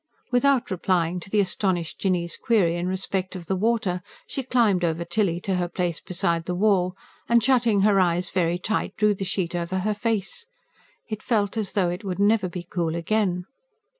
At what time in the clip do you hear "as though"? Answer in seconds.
11.55-11.91